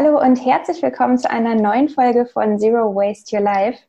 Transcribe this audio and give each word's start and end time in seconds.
Hallo 0.00 0.20
und 0.20 0.36
herzlich 0.36 0.80
willkommen 0.80 1.18
zu 1.18 1.28
einer 1.28 1.56
neuen 1.56 1.88
Folge 1.88 2.24
von 2.24 2.56
Zero 2.60 2.94
Waste 2.94 3.34
Your 3.34 3.42
Life. 3.42 3.80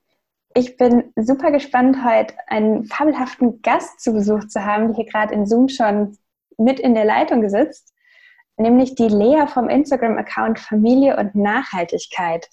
Ich 0.55 0.75
bin 0.75 1.13
super 1.15 1.51
gespannt, 1.51 1.97
heute 2.03 2.33
einen 2.47 2.85
fabelhaften 2.85 3.61
Gast 3.61 3.99
zu 3.99 4.13
Besuch 4.13 4.47
zu 4.47 4.65
haben, 4.65 4.87
die 4.87 4.95
hier 4.95 5.05
gerade 5.05 5.35
in 5.35 5.45
Zoom 5.45 5.69
schon 5.69 6.17
mit 6.57 6.79
in 6.79 6.95
der 6.95 7.05
Leitung 7.05 7.47
sitzt, 7.47 7.93
nämlich 8.57 8.95
die 8.95 9.07
Lea 9.07 9.45
vom 9.45 9.69
Instagram-Account 9.69 10.57
Familie 10.57 11.15
und 11.15 11.35
Nachhaltigkeit. 11.35 12.49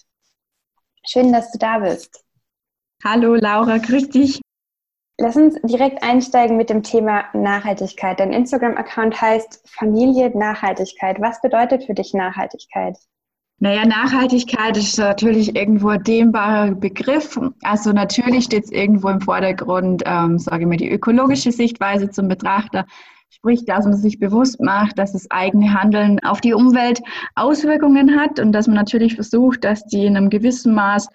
Schön, 1.07 1.32
dass 1.32 1.50
du 1.50 1.57
da 1.57 1.79
bist. 1.79 2.27
Hallo 3.02 3.36
Laura, 3.36 3.79
grüß 3.79 4.11
dich. 4.11 4.43
Lass 5.18 5.34
uns 5.34 5.59
direkt 5.62 6.02
einsteigen 6.02 6.59
mit 6.59 6.68
dem 6.68 6.82
Thema 6.82 7.25
Nachhaltigkeit. 7.32 8.20
Dein 8.20 8.34
Instagram-Account 8.34 9.18
heißt 9.18 9.66
Familie 9.66 10.36
Nachhaltigkeit. 10.36 11.23
Was 11.23 11.41
bedeutet 11.41 11.84
für 11.84 11.95
dich 11.95 12.12
Nachhaltigkeit? 12.12 12.98
Naja, 13.59 13.86
Nachhaltigkeit 13.86 14.77
ist 14.77 14.98
natürlich 14.98 15.56
irgendwo 15.56 15.88
ein 15.88 16.02
dehnbarer 16.02 16.74
Begriff. 16.74 17.41
Also 17.62 17.92
natürlich 17.92 18.45
steht 18.45 18.65
es 18.65 18.70
irgendwo 18.70 19.09
im 19.09 19.23
Vordergrund, 19.23 20.02
ähm, 20.05 20.38
sage 20.38 20.65
ich 20.65 20.69
mal, 20.69 20.77
die 20.77 20.91
ökologische 20.91 21.52
Sichtweise 21.52 22.10
zum 22.10 22.29
Betrachter. 22.29 22.84
Sprich, 23.30 23.65
dass 23.65 23.87
man 23.87 23.96
sich 23.96 24.19
bewusst 24.19 24.60
macht, 24.60 24.98
dass 24.98 25.12
das 25.12 25.30
eigene 25.30 25.73
Handeln 25.73 26.20
auf 26.23 26.42
die 26.42 26.52
Umwelt 26.52 27.01
Auswirkungen 27.34 28.20
hat 28.20 28.41
und 28.41 28.52
dass 28.52 28.66
man 28.66 28.77
natürlich 28.77 29.15
versucht, 29.15 29.65
dass 29.65 29.87
die 29.87 30.04
in 30.04 30.18
einem 30.18 30.29
gewissen 30.29 30.74
Maß 30.74 31.09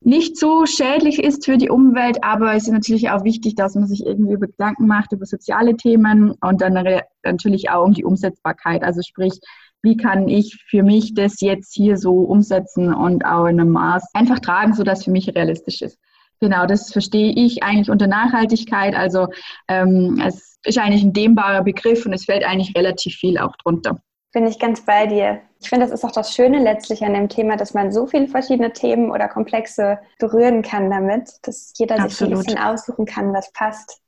nicht 0.00 0.36
so 0.36 0.66
schädlich 0.66 1.22
ist 1.22 1.44
für 1.44 1.56
die 1.56 1.70
Umwelt, 1.70 2.22
aber 2.22 2.54
es 2.54 2.64
ist 2.64 2.72
natürlich 2.72 3.08
auch 3.10 3.24
wichtig, 3.24 3.54
dass 3.54 3.74
man 3.74 3.86
sich 3.86 4.04
irgendwie 4.04 4.34
über 4.34 4.48
Gedanken 4.48 4.86
macht 4.86 5.12
über 5.12 5.24
soziale 5.24 5.76
Themen 5.76 6.32
und 6.32 6.60
dann 6.60 6.74
natürlich 7.22 7.70
auch 7.70 7.86
um 7.86 7.94
die 7.94 8.04
Umsetzbarkeit. 8.04 8.82
Also 8.82 9.00
sprich, 9.00 9.40
wie 9.84 9.96
kann 9.96 10.28
ich 10.28 10.64
für 10.68 10.82
mich 10.82 11.14
das 11.14 11.40
jetzt 11.40 11.74
hier 11.74 11.96
so 11.96 12.22
umsetzen 12.22 12.92
und 12.92 13.24
auch 13.24 13.46
in 13.46 13.60
einem 13.60 13.70
Maß 13.70 14.08
einfach 14.14 14.40
tragen, 14.40 14.74
sodass 14.74 15.04
für 15.04 15.10
mich 15.10 15.34
realistisch 15.34 15.82
ist. 15.82 15.98
Genau, 16.40 16.66
das 16.66 16.90
verstehe 16.90 17.32
ich 17.32 17.62
eigentlich 17.62 17.90
unter 17.90 18.06
Nachhaltigkeit. 18.06 18.94
Also 18.94 19.28
ähm, 19.68 20.20
es 20.26 20.58
ist 20.64 20.78
eigentlich 20.78 21.02
ein 21.02 21.12
dehnbarer 21.12 21.62
Begriff 21.62 22.04
und 22.06 22.12
es 22.12 22.24
fällt 22.24 22.44
eigentlich 22.44 22.74
relativ 22.74 23.14
viel 23.14 23.38
auch 23.38 23.54
drunter. 23.56 24.00
Bin 24.32 24.46
ich 24.46 24.58
ganz 24.58 24.84
bei 24.84 25.06
dir. 25.06 25.40
Ich 25.60 25.68
finde, 25.68 25.86
das 25.86 25.94
ist 25.94 26.04
auch 26.04 26.12
das 26.12 26.34
Schöne 26.34 26.58
letztlich 26.58 27.04
an 27.04 27.14
dem 27.14 27.28
Thema, 27.28 27.56
dass 27.56 27.72
man 27.72 27.92
so 27.92 28.06
viele 28.06 28.26
verschiedene 28.26 28.72
Themen 28.72 29.10
oder 29.10 29.28
Komplexe 29.28 29.98
berühren 30.18 30.62
kann 30.62 30.90
damit, 30.90 31.30
dass 31.42 31.72
jeder 31.76 32.00
Absolut. 32.00 32.10
sich 32.10 32.22
ein 32.22 32.56
bisschen 32.56 32.58
aussuchen 32.58 33.06
kann, 33.06 33.32
was 33.32 33.52
passt. 33.52 34.00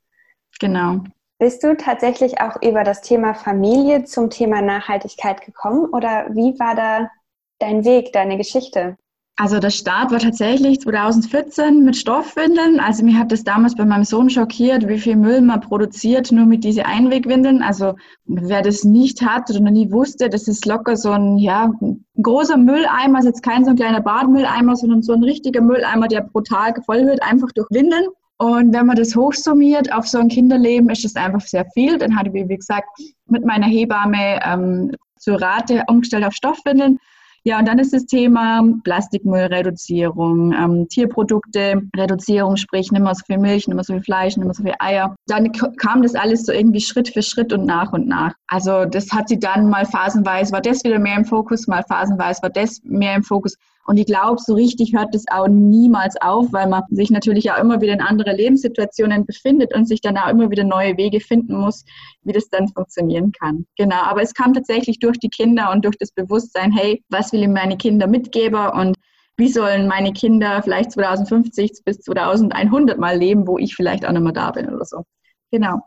Genau. 0.59 1.03
Bist 1.39 1.63
du 1.63 1.77
tatsächlich 1.77 2.41
auch 2.41 2.59
über 2.63 2.83
das 2.83 3.01
Thema 3.01 3.35
Familie 3.35 4.05
zum 4.05 4.31
Thema 4.31 4.61
Nachhaltigkeit 4.61 5.45
gekommen 5.45 5.85
oder 5.85 6.27
wie 6.31 6.57
war 6.59 6.75
da 6.75 7.11
dein 7.59 7.85
Weg, 7.85 8.11
deine 8.11 8.37
Geschichte? 8.37 8.97
Also 9.39 9.59
der 9.59 9.69
Start 9.69 10.11
war 10.11 10.17
tatsächlich 10.17 10.81
2014 10.81 11.83
mit 11.83 11.95
Stoffwindeln. 11.95 12.79
Also 12.79 13.05
mir 13.05 13.19
hat 13.19 13.31
das 13.31 13.43
damals 13.43 13.75
bei 13.75 13.85
meinem 13.85 14.03
Sohn 14.03 14.31
schockiert, 14.31 14.87
wie 14.87 14.97
viel 14.97 15.15
Müll 15.15 15.41
man 15.41 15.61
produziert 15.61 16.31
nur 16.31 16.47
mit 16.47 16.63
diesen 16.63 16.85
Einwegwindeln. 16.85 17.61
Also 17.61 17.93
wer 18.25 18.63
das 18.63 18.83
nicht 18.83 19.21
hat 19.21 19.47
oder 19.51 19.59
noch 19.59 19.69
nie 19.69 19.91
wusste, 19.91 20.29
das 20.29 20.47
ist 20.47 20.65
locker 20.65 20.97
so 20.97 21.11
ein, 21.11 21.37
ja, 21.37 21.71
großer 22.19 22.57
Mülleimer, 22.57 23.19
ist 23.19 23.25
jetzt 23.25 23.43
kein 23.43 23.63
so 23.63 23.69
ein 23.69 23.75
kleiner 23.75 24.01
Badmülleimer, 24.01 24.75
sondern 24.75 25.03
so 25.03 25.13
ein 25.13 25.23
richtiger 25.23 25.61
Mülleimer, 25.61 26.07
der 26.07 26.21
brutal 26.21 26.73
voll 26.83 27.05
wird, 27.05 27.21
einfach 27.21 27.51
durch 27.53 27.67
Windeln. 27.69 28.07
Und 28.39 28.73
wenn 28.73 28.85
man 28.85 28.95
das 28.95 29.15
hochsummiert 29.15 29.91
auf 29.91 30.07
so 30.07 30.19
ein 30.19 30.27
Kinderleben, 30.27 30.89
ist 30.89 31.03
das 31.03 31.15
einfach 31.15 31.41
sehr 31.41 31.65
viel. 31.73 31.97
Dann 31.97 32.15
hatte 32.15 32.29
ich, 32.33 32.47
wie 32.47 32.55
gesagt, 32.55 32.87
mit 33.25 33.43
meiner 33.45 33.65
Hebamme 33.65 34.39
ähm, 34.45 34.91
zur 35.17 35.41
Rate 35.41 35.83
umgestellt 35.87 36.23
auf 36.23 36.33
Stoffwindeln 36.33 36.99
ja, 37.47 37.59
und 37.59 37.65
dann 37.65 37.79
ist 37.79 37.93
das 37.93 38.05
Thema 38.05 38.61
Plastikmüllreduzierung, 38.83 40.51
ähm, 40.51 40.89
Tierprodukte, 40.89 41.81
Reduzierung, 41.95 42.57
sprich 42.57 42.91
nicht 42.91 43.01
mehr 43.01 43.15
so 43.15 43.23
viel 43.25 43.37
Milch, 43.37 43.69
nicht 43.69 43.75
mehr 43.75 43.85
so 43.85 43.93
viel 43.93 44.03
Fleisch, 44.03 44.35
nicht 44.35 44.45
mehr 44.45 44.53
so 44.53 44.63
viel 44.63 44.73
Eier. 44.79 45.15
Dann 45.27 45.53
kam 45.53 46.01
das 46.01 46.13
alles 46.13 46.45
so 46.45 46.51
irgendwie 46.51 46.81
Schritt 46.81 47.07
für 47.07 47.21
Schritt 47.21 47.53
und 47.53 47.65
nach 47.65 47.93
und 47.93 48.05
nach. 48.05 48.33
Also 48.47 48.83
das 48.83 49.13
hat 49.13 49.29
sie 49.29 49.39
dann 49.39 49.69
mal 49.69 49.85
phasenweise, 49.85 50.51
war 50.51 50.59
das 50.59 50.83
wieder 50.83 50.99
mehr 50.99 51.15
im 51.15 51.23
Fokus, 51.23 51.67
mal 51.67 51.83
phasenweise 51.87 52.41
war 52.41 52.49
das 52.49 52.81
mehr 52.83 53.15
im 53.15 53.23
Fokus. 53.23 53.55
Und 53.87 53.97
ich 53.97 54.05
glaube, 54.05 54.41
so 54.41 54.53
richtig 54.53 54.93
hört 54.93 55.15
es 55.15 55.23
auch 55.31 55.47
niemals 55.47 56.19
auf, 56.21 56.51
weil 56.51 56.67
man 56.67 56.83
sich 56.89 57.09
natürlich 57.09 57.49
auch 57.51 57.57
immer 57.57 57.79
wieder 57.79 57.93
in 57.93 58.01
andere 58.01 58.35
Lebenssituationen 58.35 59.25
befindet 59.25 59.73
und 59.73 59.87
sich 59.87 60.01
dann 60.01 60.17
auch 60.17 60.27
immer 60.27 60.51
wieder 60.51 60.65
neue 60.65 60.97
Wege 60.97 61.21
finden 61.21 61.55
muss, 61.55 61.85
wie 62.23 62.33
das 62.33 62.49
dann 62.49 62.67
funktionieren 62.67 63.31
kann. 63.31 63.65
Genau. 63.77 64.01
Aber 64.03 64.21
es 64.21 64.33
kam 64.33 64.53
tatsächlich 64.53 64.99
durch 64.99 65.17
die 65.19 65.29
Kinder 65.29 65.71
und 65.71 65.85
durch 65.85 65.97
das 65.97 66.11
Bewusstsein, 66.11 66.73
hey, 66.73 67.01
was 67.07 67.31
will 67.31 67.43
ich 67.43 67.47
meine 67.47 67.77
Kinder 67.77 68.07
mitgeben 68.07 68.67
und 68.71 68.97
wie 69.37 69.47
sollen 69.47 69.87
meine 69.87 70.11
Kinder 70.11 70.61
vielleicht 70.63 70.91
2050 70.91 71.83
bis 71.85 71.99
2100 71.99 72.97
mal 72.97 73.17
leben, 73.17 73.47
wo 73.47 73.57
ich 73.57 73.73
vielleicht 73.73 74.05
auch 74.05 74.11
nicht 74.11 74.21
mehr 74.21 74.33
da 74.33 74.51
bin 74.51 74.67
oder 74.67 74.83
so. 74.83 75.03
Genau. 75.49 75.79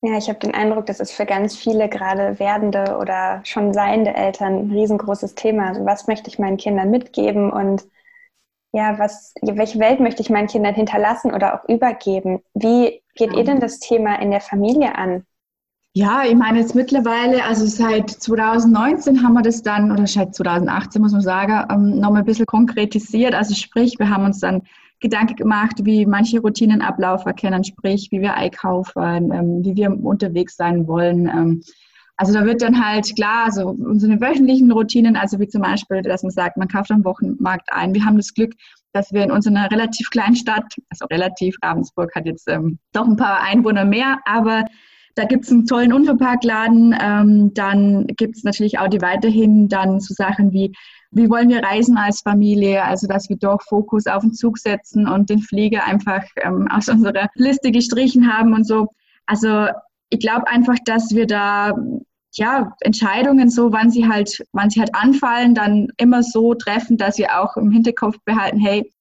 Ja, 0.00 0.16
ich 0.16 0.28
habe 0.28 0.38
den 0.38 0.54
Eindruck, 0.54 0.86
das 0.86 1.00
ist 1.00 1.10
für 1.10 1.26
ganz 1.26 1.56
viele 1.56 1.88
gerade 1.88 2.38
werdende 2.38 2.98
oder 3.00 3.40
schon 3.44 3.72
seiende 3.72 4.14
Eltern 4.14 4.68
ein 4.68 4.70
riesengroßes 4.70 5.34
Thema. 5.34 5.68
Also 5.68 5.84
was 5.84 6.06
möchte 6.06 6.28
ich 6.30 6.38
meinen 6.38 6.56
Kindern 6.56 6.90
mitgeben 6.90 7.50
und 7.50 7.84
ja, 8.72 8.98
was, 8.98 9.34
welche 9.42 9.78
Welt 9.80 9.98
möchte 9.98 10.22
ich 10.22 10.30
meinen 10.30 10.46
Kindern 10.46 10.74
hinterlassen 10.74 11.32
oder 11.32 11.54
auch 11.54 11.68
übergeben? 11.68 12.42
Wie 12.54 13.02
geht 13.14 13.32
ihr 13.32 13.44
denn 13.44 13.60
das 13.60 13.80
Thema 13.80 14.20
in 14.20 14.30
der 14.30 14.40
Familie 14.40 14.94
an? 14.94 15.24
Ja, 15.94 16.22
ich 16.24 16.36
meine 16.36 16.60
jetzt 16.60 16.76
mittlerweile, 16.76 17.42
also 17.44 17.66
seit 17.66 18.10
2019 18.10 19.24
haben 19.24 19.32
wir 19.32 19.42
das 19.42 19.62
dann, 19.62 19.90
oder 19.90 20.06
seit 20.06 20.34
2018 20.34 21.02
muss 21.02 21.12
man 21.12 21.22
sagen, 21.22 21.66
ähm, 21.72 21.98
nochmal 21.98 22.22
ein 22.22 22.26
bisschen 22.26 22.46
konkretisiert. 22.46 23.34
Also 23.34 23.54
sprich, 23.54 23.98
wir 23.98 24.10
haben 24.10 24.24
uns 24.24 24.38
dann 24.38 24.62
Gedanken 25.00 25.36
gemacht, 25.36 25.84
wie 25.84 26.06
manche 26.06 26.40
Routinenablauf 26.40 27.24
erkennen, 27.24 27.64
sprich, 27.64 28.08
wie 28.10 28.20
wir 28.20 28.34
einkaufen, 28.34 29.32
ähm, 29.32 29.64
wie 29.64 29.76
wir 29.76 29.90
unterwegs 29.90 30.56
sein 30.56 30.86
wollen. 30.86 31.26
Ähm, 31.28 31.62
also 32.16 32.32
da 32.32 32.44
wird 32.44 32.62
dann 32.62 32.84
halt 32.84 33.14
klar, 33.14 33.44
also 33.44 33.68
unsere 33.68 34.20
wöchentlichen 34.20 34.72
Routinen, 34.72 35.14
also 35.14 35.38
wie 35.38 35.46
zum 35.46 35.62
Beispiel, 35.62 36.02
dass 36.02 36.24
man 36.24 36.32
sagt, 36.32 36.56
man 36.56 36.66
kauft 36.66 36.90
am 36.90 37.04
Wochenmarkt 37.04 37.72
ein. 37.72 37.94
Wir 37.94 38.04
haben 38.04 38.16
das 38.16 38.34
Glück, 38.34 38.54
dass 38.92 39.12
wir 39.12 39.22
in 39.22 39.30
unserer 39.30 39.70
relativ 39.70 40.10
kleinen 40.10 40.34
Stadt, 40.34 40.74
also 40.90 41.06
relativ, 41.06 41.56
Ravensburg 41.62 42.12
hat 42.16 42.26
jetzt 42.26 42.48
ähm, 42.48 42.80
doch 42.92 43.06
ein 43.06 43.16
paar 43.16 43.42
Einwohner 43.42 43.84
mehr, 43.84 44.18
aber 44.24 44.64
da 45.18 45.24
gibt 45.24 45.44
es 45.44 45.50
einen 45.50 45.66
tollen 45.66 45.92
Unverpacktladen. 45.92 46.96
Ähm, 47.00 47.52
dann 47.54 48.06
gibt 48.06 48.36
es 48.36 48.44
natürlich 48.44 48.78
auch 48.78 48.88
die 48.88 49.02
weiterhin 49.02 49.68
dann 49.68 50.00
so 50.00 50.14
Sachen 50.14 50.52
wie 50.52 50.72
wie 51.10 51.30
wollen 51.30 51.48
wir 51.48 51.62
reisen 51.62 51.96
als 51.96 52.20
Familie, 52.20 52.84
also 52.84 53.06
dass 53.06 53.30
wir 53.30 53.36
doch 53.36 53.62
Fokus 53.62 54.06
auf 54.06 54.22
den 54.22 54.34
Zug 54.34 54.58
setzen 54.58 55.08
und 55.08 55.30
den 55.30 55.40
Flieger 55.40 55.84
einfach 55.84 56.22
ähm, 56.36 56.68
aus 56.70 56.88
unserer 56.88 57.28
Liste 57.34 57.72
gestrichen 57.72 58.30
haben 58.30 58.52
und 58.52 58.66
so. 58.66 58.88
Also 59.26 59.68
ich 60.10 60.20
glaube 60.20 60.46
einfach, 60.48 60.76
dass 60.84 61.14
wir 61.14 61.26
da 61.26 61.72
ja, 62.34 62.72
Entscheidungen 62.80 63.48
so, 63.48 63.72
wann 63.72 63.90
sie 63.90 64.06
halt, 64.06 64.44
wann 64.52 64.70
sie 64.70 64.80
halt 64.80 64.94
anfallen, 64.94 65.54
dann 65.54 65.88
immer 65.96 66.22
so 66.22 66.54
treffen, 66.54 66.98
dass 66.98 67.18
wir 67.18 67.40
auch 67.40 67.56
im 67.56 67.70
Hinterkopf 67.70 68.16
behalten, 68.24 68.58
hey, 68.58 68.92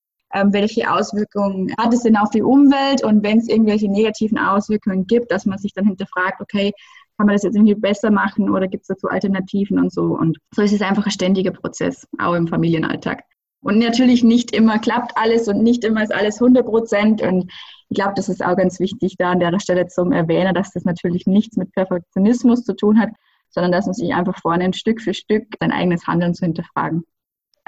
welche 0.51 0.91
Auswirkungen 0.91 1.73
hat 1.77 1.93
es 1.93 2.03
denn 2.03 2.17
auf 2.17 2.29
die 2.29 2.41
Umwelt 2.41 3.03
und 3.03 3.23
wenn 3.23 3.39
es 3.39 3.47
irgendwelche 3.47 3.89
negativen 3.89 4.37
Auswirkungen 4.37 5.07
gibt, 5.07 5.31
dass 5.31 5.45
man 5.45 5.57
sich 5.57 5.73
dann 5.73 5.85
hinterfragt, 5.85 6.41
okay, 6.41 6.71
kann 7.17 7.27
man 7.27 7.35
das 7.35 7.43
jetzt 7.43 7.55
irgendwie 7.55 7.75
besser 7.75 8.11
machen 8.11 8.49
oder 8.49 8.67
gibt 8.67 8.83
es 8.83 8.87
dazu 8.87 9.07
Alternativen 9.07 9.79
und 9.79 9.91
so. 9.91 10.03
Und 10.03 10.37
so 10.53 10.61
ist 10.61 10.73
es 10.73 10.81
einfach 10.81 11.05
ein 11.05 11.11
ständiger 11.11 11.51
Prozess, 11.51 12.07
auch 12.19 12.33
im 12.33 12.47
Familienalltag. 12.47 13.23
Und 13.61 13.79
natürlich 13.79 14.23
nicht 14.23 14.55
immer 14.55 14.79
klappt 14.79 15.17
alles 15.17 15.47
und 15.47 15.63
nicht 15.63 15.83
immer 15.83 16.03
ist 16.03 16.13
alles 16.13 16.39
100 16.39 16.65
Prozent. 16.65 17.21
Und 17.21 17.51
ich 17.89 17.95
glaube, 17.95 18.13
das 18.15 18.29
ist 18.29 18.45
auch 18.45 18.55
ganz 18.55 18.79
wichtig, 18.79 19.15
da 19.17 19.31
an 19.31 19.39
der 19.39 19.59
Stelle 19.59 19.87
zum 19.87 20.11
Erwähnen, 20.11 20.53
dass 20.53 20.71
das 20.71 20.85
natürlich 20.85 21.25
nichts 21.25 21.57
mit 21.57 21.71
Perfektionismus 21.73 22.63
zu 22.63 22.75
tun 22.75 22.99
hat, 22.99 23.09
sondern 23.49 23.71
dass 23.71 23.85
man 23.85 23.93
sich 23.93 24.13
einfach 24.13 24.39
vornimmt, 24.39 24.75
Stück 24.75 25.01
für 25.01 25.13
Stück 25.13 25.47
sein 25.59 25.71
eigenes 25.71 26.05
Handeln 26.05 26.33
zu 26.35 26.45
hinterfragen. 26.45 27.03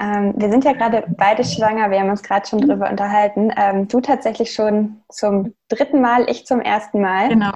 Ähm, 0.00 0.32
wir 0.36 0.50
sind 0.50 0.64
ja 0.64 0.72
gerade 0.72 1.04
beide 1.16 1.44
schwanger, 1.44 1.90
wir 1.90 2.00
haben 2.00 2.10
uns 2.10 2.22
gerade 2.22 2.48
schon 2.48 2.60
drüber 2.60 2.88
unterhalten. 2.88 3.52
Ähm, 3.56 3.86
du 3.86 4.00
tatsächlich 4.00 4.52
schon 4.52 5.02
zum 5.10 5.54
dritten 5.68 6.00
Mal, 6.00 6.28
ich 6.30 6.46
zum 6.46 6.60
ersten 6.60 7.00
Mal. 7.00 7.28
Genau. 7.28 7.52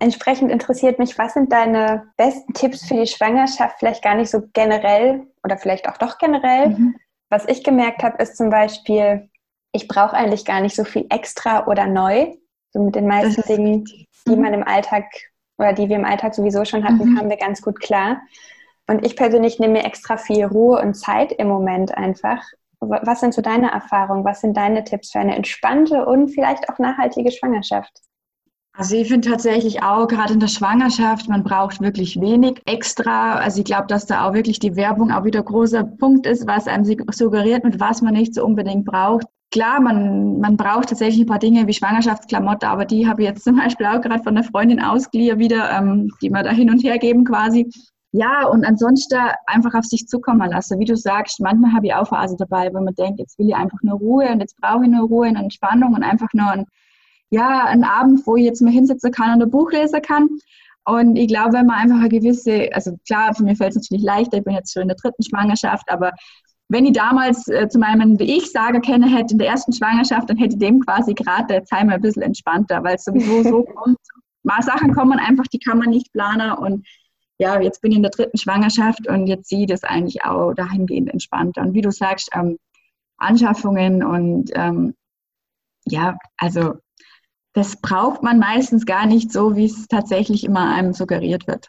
Entsprechend 0.00 0.52
interessiert 0.52 1.00
mich, 1.00 1.18
was 1.18 1.34
sind 1.34 1.52
deine 1.52 2.06
besten 2.16 2.52
Tipps 2.52 2.86
für 2.86 2.94
die 2.94 3.08
Schwangerschaft? 3.08 3.80
Vielleicht 3.80 4.04
gar 4.04 4.14
nicht 4.14 4.30
so 4.30 4.42
generell 4.52 5.26
oder 5.42 5.56
vielleicht 5.56 5.88
auch 5.88 5.96
doch 5.96 6.18
generell. 6.18 6.68
Mhm. 6.68 6.96
Was 7.30 7.46
ich 7.46 7.64
gemerkt 7.64 8.04
habe, 8.04 8.22
ist 8.22 8.36
zum 8.36 8.48
Beispiel, 8.48 9.28
ich 9.72 9.88
brauche 9.88 10.16
eigentlich 10.16 10.44
gar 10.44 10.60
nicht 10.60 10.76
so 10.76 10.84
viel 10.84 11.06
extra 11.10 11.66
oder 11.66 11.86
neu. 11.86 12.32
So 12.70 12.84
mit 12.84 12.94
den 12.94 13.08
meisten 13.08 13.42
Dingen, 13.42 13.84
die 14.26 14.36
man 14.36 14.54
im 14.54 14.62
Alltag 14.62 15.04
oder 15.58 15.72
die 15.72 15.88
wir 15.88 15.96
im 15.96 16.04
Alltag 16.04 16.34
sowieso 16.34 16.64
schon 16.64 16.84
hatten, 16.84 17.10
mhm. 17.10 17.16
kamen 17.16 17.30
wir 17.30 17.36
ganz 17.36 17.60
gut 17.60 17.80
klar. 17.80 18.20
Und 18.88 19.04
ich 19.04 19.16
persönlich 19.16 19.58
nehme 19.58 19.74
mir 19.74 19.84
extra 19.84 20.16
viel 20.16 20.44
Ruhe 20.46 20.80
und 20.80 20.94
Zeit 20.94 21.32
im 21.32 21.48
Moment 21.48 21.96
einfach. 21.96 22.42
Was 22.80 23.20
sind 23.20 23.34
so 23.34 23.42
deine 23.42 23.70
Erfahrungen? 23.70 24.24
Was 24.24 24.40
sind 24.40 24.56
deine 24.56 24.82
Tipps 24.84 25.12
für 25.12 25.18
eine 25.18 25.36
entspannte 25.36 26.06
und 26.06 26.28
vielleicht 26.28 26.68
auch 26.70 26.78
nachhaltige 26.78 27.30
Schwangerschaft? 27.30 27.92
Also 28.72 28.94
ich 28.94 29.08
finde 29.08 29.28
tatsächlich 29.28 29.82
auch, 29.82 30.06
gerade 30.06 30.34
in 30.34 30.40
der 30.40 30.46
Schwangerschaft, 30.46 31.28
man 31.28 31.42
braucht 31.42 31.80
wirklich 31.80 32.20
wenig 32.20 32.62
extra. 32.64 33.34
Also 33.34 33.58
ich 33.58 33.64
glaube, 33.64 33.88
dass 33.88 34.06
da 34.06 34.26
auch 34.26 34.34
wirklich 34.34 34.60
die 34.60 34.76
Werbung 34.76 35.10
auch 35.10 35.24
wieder 35.24 35.42
großer 35.42 35.82
Punkt 35.82 36.26
ist, 36.26 36.46
was 36.46 36.68
einem 36.68 36.84
suggeriert, 36.84 37.64
mit 37.64 37.80
was 37.80 38.02
man 38.02 38.14
nicht 38.14 38.34
so 38.34 38.44
unbedingt 38.44 38.84
braucht. 38.84 39.26
Klar, 39.50 39.80
man, 39.80 40.38
man 40.38 40.56
braucht 40.56 40.90
tatsächlich 40.90 41.22
ein 41.22 41.26
paar 41.26 41.40
Dinge 41.40 41.66
wie 41.66 41.72
Schwangerschaftsklamotte, 41.72 42.68
aber 42.68 42.84
die 42.84 43.08
habe 43.08 43.22
ich 43.22 43.28
jetzt 43.28 43.44
zum 43.44 43.56
Beispiel 43.56 43.86
auch 43.86 44.00
gerade 44.00 44.22
von 44.22 44.36
einer 44.36 44.44
Freundin 44.44 44.80
ausgeliehen 44.80 45.40
wieder, 45.40 45.70
ähm, 45.72 46.12
die 46.22 46.30
wir 46.30 46.42
da 46.44 46.50
hin 46.50 46.70
und 46.70 46.84
her 46.84 46.98
geben 46.98 47.24
quasi. 47.24 47.68
Ja, 48.12 48.46
und 48.46 48.64
ansonsten 48.64 49.18
einfach 49.46 49.74
auf 49.74 49.84
sich 49.84 50.06
zukommen 50.06 50.50
lassen. 50.50 50.78
Wie 50.78 50.86
du 50.86 50.96
sagst, 50.96 51.40
manchmal 51.40 51.72
habe 51.72 51.86
ich 51.86 51.94
auch 51.94 52.08
Phase 52.08 52.36
dabei, 52.38 52.72
wo 52.72 52.80
man 52.80 52.94
denkt, 52.94 53.18
jetzt 53.18 53.38
will 53.38 53.48
ich 53.48 53.54
einfach 53.54 53.78
nur 53.82 53.98
Ruhe 53.98 54.30
und 54.30 54.40
jetzt 54.40 54.56
brauche 54.60 54.84
ich 54.84 54.90
nur 54.90 55.06
Ruhe 55.08 55.28
und 55.28 55.36
Entspannung 55.36 55.94
und 55.94 56.02
einfach 56.02 56.28
nur 56.32 56.50
ein 56.50 56.66
ja, 57.30 57.64
ein 57.66 57.84
Abend, 57.84 58.26
wo 58.26 58.36
ich 58.36 58.44
jetzt 58.44 58.62
mal 58.62 58.72
hinsetzen 58.72 59.12
kann 59.12 59.34
und 59.34 59.42
ein 59.42 59.50
Buch 59.50 59.70
lesen 59.70 60.00
kann. 60.02 60.28
Und 60.84 61.16
ich 61.16 61.28
glaube, 61.28 61.52
wenn 61.52 61.66
man 61.66 61.76
einfach 61.76 61.98
eine 61.98 62.08
gewisse, 62.08 62.70
also 62.72 62.96
klar, 63.06 63.34
für 63.34 63.42
mich 63.42 63.58
fällt 63.58 63.76
es 63.76 63.82
natürlich 63.82 64.04
leichter, 64.04 64.38
ich 64.38 64.44
bin 64.44 64.54
jetzt 64.54 64.72
schon 64.72 64.82
in 64.82 64.88
der 64.88 64.96
dritten 64.96 65.22
Schwangerschaft, 65.22 65.90
aber 65.90 66.12
wenn 66.70 66.86
ich 66.86 66.92
damals 66.92 67.48
äh, 67.48 67.68
zu 67.68 67.78
meinem, 67.78 68.18
wie 68.18 68.38
ich 68.38 68.50
sage, 68.50 68.80
kenne 68.80 69.06
hätte 69.06 69.32
in 69.32 69.38
der 69.38 69.48
ersten 69.48 69.72
Schwangerschaft, 69.72 70.28
dann 70.28 70.36
hätte 70.36 70.54
ich 70.54 70.58
dem 70.58 70.80
quasi 70.80 71.14
gerade 71.14 71.46
der 71.46 71.64
Zeit 71.64 71.86
mal 71.86 71.94
ein 71.94 72.00
bisschen 72.00 72.22
entspannter, 72.22 72.82
weil 72.84 72.96
es 72.96 73.04
sowieso 73.04 73.42
so 73.42 73.62
kommt. 73.74 73.98
Mal 74.42 74.62
Sachen 74.62 74.94
kommen 74.94 75.18
einfach, 75.18 75.46
die 75.46 75.58
kann 75.58 75.78
man 75.78 75.90
nicht 75.90 76.12
planen 76.12 76.52
und 76.52 76.86
ja, 77.38 77.60
jetzt 77.60 77.80
bin 77.80 77.92
ich 77.92 77.96
in 77.96 78.02
der 78.02 78.10
dritten 78.10 78.36
Schwangerschaft 78.36 79.08
und 79.08 79.26
jetzt 79.26 79.48
sehe 79.48 79.60
ich 79.60 79.66
das 79.66 79.84
eigentlich 79.84 80.24
auch 80.24 80.52
dahingehend 80.54 81.10
entspannter. 81.10 81.62
Und 81.62 81.74
wie 81.74 81.82
du 81.82 81.90
sagst, 81.90 82.30
ähm, 82.34 82.58
Anschaffungen 83.16 84.04
und 84.04 84.50
ähm, 84.54 84.94
ja, 85.86 86.16
also 86.36 86.74
das 87.52 87.76
braucht 87.76 88.22
man 88.22 88.38
meistens 88.38 88.86
gar 88.86 89.06
nicht 89.06 89.32
so, 89.32 89.56
wie 89.56 89.66
es 89.66 89.86
tatsächlich 89.88 90.44
immer 90.44 90.74
einem 90.74 90.92
suggeriert 90.92 91.46
wird. 91.46 91.68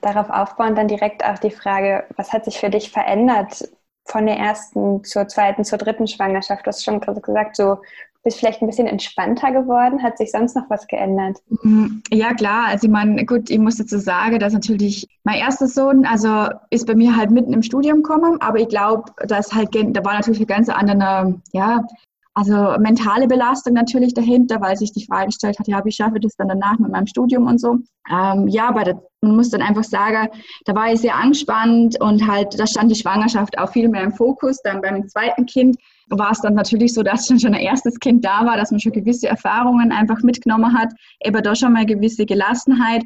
Darauf 0.00 0.28
aufbauend 0.28 0.76
dann 0.76 0.88
direkt 0.88 1.24
auch 1.24 1.38
die 1.38 1.50
Frage, 1.50 2.04
was 2.16 2.32
hat 2.32 2.44
sich 2.44 2.58
für 2.58 2.70
dich 2.70 2.90
verändert 2.90 3.68
von 4.04 4.26
der 4.26 4.36
ersten 4.36 5.02
zur 5.04 5.26
zweiten, 5.26 5.64
zur 5.64 5.78
dritten 5.78 6.06
Schwangerschaft? 6.06 6.66
Du 6.66 6.68
hast 6.68 6.84
schon 6.84 7.00
gesagt, 7.00 7.56
so 7.56 7.78
bist 8.26 8.40
vielleicht 8.40 8.60
ein 8.60 8.66
bisschen 8.66 8.88
entspannter 8.88 9.52
geworden. 9.52 10.02
Hat 10.02 10.18
sich 10.18 10.32
sonst 10.32 10.56
noch 10.56 10.68
was 10.68 10.88
geändert? 10.88 11.38
Mhm. 11.62 12.02
Ja, 12.12 12.34
klar. 12.34 12.66
Also 12.66 12.88
ich 12.88 12.92
meine, 12.92 13.24
gut, 13.24 13.48
ich 13.50 13.58
muss 13.58 13.76
dazu 13.76 13.98
sagen, 13.98 14.40
dass 14.40 14.52
natürlich 14.52 15.06
mein 15.22 15.38
erster 15.38 15.68
Sohn, 15.68 16.04
also 16.04 16.48
ist 16.70 16.88
bei 16.88 16.96
mir 16.96 17.16
halt 17.16 17.30
mitten 17.30 17.52
im 17.52 17.62
Studium 17.62 18.02
gekommen, 18.02 18.40
aber 18.40 18.58
ich 18.58 18.68
glaube, 18.68 19.04
dass 19.28 19.54
halt, 19.54 19.68
da 19.74 20.04
war 20.04 20.14
natürlich 20.14 20.40
eine 20.40 20.46
ganz 20.46 20.68
andere, 20.68 21.40
ja, 21.52 21.86
also 22.34 22.74
mentale 22.80 23.28
Belastung 23.28 23.74
natürlich 23.74 24.12
dahinter, 24.12 24.60
weil 24.60 24.76
sich 24.76 24.92
die 24.92 25.06
Frage 25.06 25.26
gestellt 25.26 25.58
hat, 25.60 25.68
ja, 25.68 25.84
wie 25.84 25.92
schaffe 25.92 26.16
ich 26.16 26.22
das 26.22 26.36
dann 26.36 26.48
danach 26.48 26.78
mit 26.80 26.90
meinem 26.90 27.06
Studium 27.06 27.46
und 27.46 27.60
so. 27.60 27.78
Ähm, 28.10 28.48
ja, 28.48 28.68
aber 28.68 28.82
das, 28.82 28.96
man 29.20 29.36
muss 29.36 29.50
dann 29.50 29.62
einfach 29.62 29.84
sagen, 29.84 30.28
da 30.64 30.74
war 30.74 30.92
ich 30.92 31.00
sehr 31.00 31.14
angespannt 31.14 31.98
und 32.00 32.26
halt, 32.26 32.58
da 32.58 32.66
stand 32.66 32.90
die 32.90 33.00
Schwangerschaft 33.00 33.56
auch 33.56 33.70
viel 33.70 33.88
mehr 33.88 34.02
im 34.02 34.12
Fokus. 34.12 34.60
Dann 34.62 34.82
beim 34.82 35.08
zweiten 35.08 35.46
Kind 35.46 35.78
war 36.08 36.30
es 36.30 36.40
dann 36.40 36.54
natürlich 36.54 36.94
so, 36.94 37.02
dass 37.02 37.26
schon 37.40 37.54
ein 37.54 37.60
erstes 37.60 37.98
Kind 37.98 38.24
da 38.24 38.44
war, 38.44 38.56
dass 38.56 38.70
man 38.70 38.80
schon 38.80 38.92
gewisse 38.92 39.28
Erfahrungen 39.28 39.92
einfach 39.92 40.22
mitgenommen 40.22 40.78
hat, 40.78 40.92
aber 41.24 41.42
da 41.42 41.54
schon 41.54 41.72
mal 41.72 41.86
gewisse 41.86 42.26
Gelassenheit. 42.26 43.04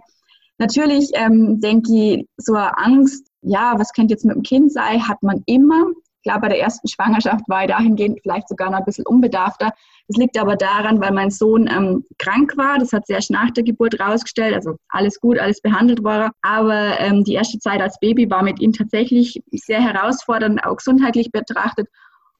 Natürlich 0.59 1.11
ähm, 1.15 1.61
denke 1.61 1.93
ich, 1.93 2.27
so 2.37 2.55
eine 2.55 2.77
Angst, 2.77 3.27
ja, 3.43 3.75
was 3.79 3.93
könnte 3.93 4.13
jetzt 4.13 4.25
mit 4.25 4.37
dem 4.37 4.43
Kind 4.43 4.73
sein, 4.73 5.09
hat 5.09 5.23
man 5.23 5.43
immer. 5.47 5.87
Klar, 6.23 6.39
bei 6.39 6.49
der 6.49 6.61
ersten 6.61 6.87
Schwangerschaft 6.87 7.49
war 7.49 7.63
ich 7.63 7.71
dahingehend 7.71 8.21
vielleicht 8.23 8.49
sogar 8.49 8.71
noch 8.71 8.81
ein 8.81 8.85
bisschen 8.85 9.07
unbedarfter. 9.07 9.71
Das 10.07 10.19
liegt 10.19 10.39
aber 10.39 10.57
daran, 10.57 11.01
weil 11.01 11.13
mein 11.13 11.31
Sohn 11.31 11.67
ähm, 11.67 12.05
krank 12.19 12.59
war. 12.59 12.79
Das 12.79 12.93
hat 12.93 13.07
sich 13.07 13.15
erst 13.15 13.31
nach 13.31 13.51
der 13.53 13.65
Geburt 13.65 13.99
rausgestellt. 13.99 14.55
Also 14.55 14.77
alles 14.91 15.19
gut, 15.19 15.39
alles 15.39 15.63
behandelt 15.63 16.05
war. 16.05 16.33
Aber 16.43 17.01
ähm, 17.01 17.25
die 17.25 17.33
erste 17.33 17.59
Zeit 17.59 17.81
als 17.81 17.99
Baby 18.01 18.29
war 18.29 18.43
mit 18.43 18.61
ihm 18.61 18.75
tatsächlich 18.75 19.43
sehr 19.51 19.81
herausfordernd, 19.81 20.63
auch 20.67 20.77
gesundheitlich 20.77 21.33
betrachtet. 21.33 21.89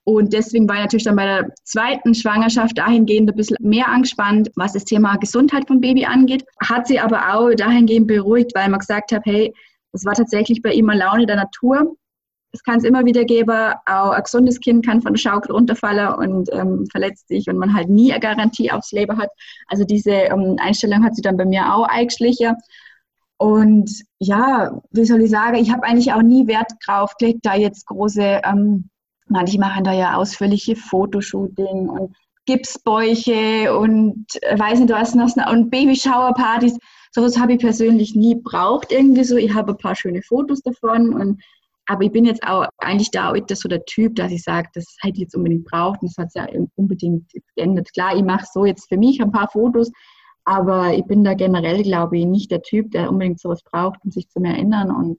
Und 0.05 0.33
deswegen 0.33 0.69
war 0.69 0.77
ich 0.77 0.83
natürlich 0.83 1.05
dann 1.05 1.17
bei 1.17 1.27
der 1.27 1.51
zweiten 1.65 2.15
Schwangerschaft 2.15 2.79
dahingehend 2.79 3.31
ein 3.31 3.37
bisschen 3.37 3.57
mehr 3.61 3.89
angespannt, 3.89 4.51
was 4.57 4.73
das 4.73 4.85
Thema 4.85 5.17
Gesundheit 5.17 5.67
vom 5.69 5.81
Baby 5.81 6.07
angeht. 6.07 6.45
Hat 6.63 6.87
sie 6.87 6.99
aber 6.99 7.35
auch 7.35 7.55
dahingehend 7.55 8.07
beruhigt, 8.07 8.53
weil 8.55 8.69
man 8.69 8.81
gesagt 8.81 9.13
hat, 9.13 9.23
hey, 9.25 9.53
das 9.93 10.05
war 10.05 10.15
tatsächlich 10.15 10.63
bei 10.63 10.73
ihm 10.73 10.89
eine 10.89 11.01
Laune 11.01 11.27
der 11.27 11.37
Natur 11.37 11.97
es 12.53 12.63
kann 12.63 12.79
es 12.79 12.85
immer 12.85 13.05
wieder 13.05 13.25
geben, 13.25 13.75
auch 13.87 14.11
ein 14.11 14.23
gesundes 14.23 14.61
Kind 14.61 14.85
kann 14.85 15.03
von 15.03 15.15
der 15.15 15.21
Schaukel 15.21 15.53
runterfallen 15.53 16.15
und 16.15 16.51
ähm, 16.53 16.87
verletzt 16.91 17.29
sich 17.29 17.49
und 17.49 17.59
man 17.59 17.75
halt 17.75 17.89
nie 17.89 18.13
eine 18.13 18.21
Garantie 18.21 18.71
aufs 18.73 18.93
Leben 18.93 19.19
hat. 19.19 19.31
Also 19.69 19.85
diese 19.85 20.11
ähm, 20.11 20.57
Einstellung 20.61 21.05
hat 21.05 21.15
sie 21.15 21.23
dann 21.23 21.37
bei 21.37 21.45
mir 21.45 21.73
auch 21.73 21.85
eingeschlichen. 21.85 22.57
Und 23.37 23.91
ja, 24.19 24.81
wie 24.91 25.05
soll 25.05 25.23
ich 25.23 25.31
sagen, 25.31 25.57
ich 25.57 25.73
habe 25.73 25.85
eigentlich 25.85 26.13
auch 26.13 26.23
nie 26.23 26.47
Wert 26.47 26.73
drauf 26.85 27.15
gelegt, 27.19 27.41
da 27.43 27.55
jetzt 27.55 27.87
große, 27.87 28.43
ähm, 28.45 28.91
manche 29.31 29.59
machen 29.59 29.85
da 29.85 29.93
ja 29.93 30.17
ausführliche 30.17 30.77
Fotoshooting 30.77 31.89
und 31.89 32.15
Gipsbäuche 32.47 33.77
und 33.77 34.27
äh, 34.43 34.59
weiß 34.59 34.81
nicht 34.81 34.93
was 34.93 35.15
noch, 35.15 35.35
und 35.51 35.71
Babyshower-Partys. 35.71 36.79
Sowas 37.13 37.39
habe 37.39 37.55
ich 37.55 37.59
persönlich 37.61 38.15
nie 38.15 38.35
braucht 38.35 38.93
irgendwie 38.93 39.25
so. 39.25 39.37
Ich 39.37 39.55
habe 39.55 39.73
ein 39.73 39.79
paar 39.79 39.97
schöne 39.97 40.23
Fotos 40.23 40.61
davon 40.63 41.15
und 41.15 41.43
aber 41.87 42.05
ich 42.05 42.13
bin 42.13 42.25
jetzt 42.25 42.47
auch 42.47 42.67
eigentlich 42.79 43.11
da 43.11 43.33
auch 43.33 43.37
so 43.53 43.69
der 43.69 43.85
Typ, 43.85 44.15
dass 44.15 44.31
ich 44.31 44.45
sage, 44.45 44.69
das 44.75 44.85
hätte 45.01 45.15
ich 45.15 45.23
jetzt 45.23 45.35
unbedingt 45.35 45.65
braucht. 45.65 46.03
Und 46.03 46.09
das 46.11 46.19
hat 46.19 46.29
es 46.29 46.35
ja 46.35 46.47
unbedingt 46.77 47.33
geändert. 47.57 47.93
Klar, 47.93 48.15
ich 48.15 48.23
mache 48.23 48.47
so 48.53 48.65
jetzt 48.65 48.89
für 48.89 48.97
mich 48.97 49.21
ein 49.21 49.33
paar 49.33 49.49
Fotos, 49.49 49.91
aber 50.45 50.95
ich 50.95 51.05
bin 51.07 51.25
da 51.25 51.35
generell, 51.35 51.83
glaube 51.83 52.19
ich, 52.19 52.27
nicht 52.27 52.53
der 52.53 52.63
Typ, 52.63 52.93
der 52.93 53.11
unbedingt 53.11 53.41
sowas 53.41 53.65
braucht, 53.65 53.99
um 54.05 54.13
sich 54.13 54.29
zu 54.29 54.41
erinnern. 54.41 54.93
Und 54.93 55.19